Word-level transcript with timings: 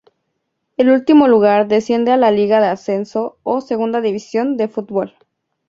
El 0.77 0.89
último 0.89 1.27
lugar 1.27 1.67
desciende 1.67 2.09
a 2.11 2.17
la 2.17 2.31
Liga 2.31 2.59
de 2.59 2.65
Ascenso, 2.65 3.37
o 3.43 3.61
segunda 3.61 4.01
división 4.01 4.57
de 4.57 4.67
fútbol. 4.67 5.13